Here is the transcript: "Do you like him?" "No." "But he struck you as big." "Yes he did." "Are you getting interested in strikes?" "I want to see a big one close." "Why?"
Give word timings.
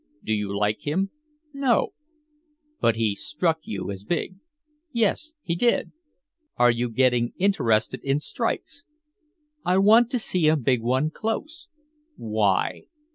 "Do 0.23 0.33
you 0.33 0.57
like 0.57 0.79
him?" 0.79 1.11
"No." 1.53 1.89
"But 2.79 2.95
he 2.95 3.13
struck 3.13 3.59
you 3.65 3.91
as 3.91 4.03
big." 4.03 4.33
"Yes 4.91 5.33
he 5.43 5.53
did." 5.53 5.91
"Are 6.57 6.71
you 6.71 6.89
getting 6.89 7.33
interested 7.37 8.03
in 8.03 8.19
strikes?" 8.19 8.85
"I 9.63 9.77
want 9.77 10.09
to 10.09 10.17
see 10.17 10.47
a 10.47 10.55
big 10.55 10.81
one 10.81 11.11
close." 11.11 11.67
"Why?" 12.17 12.85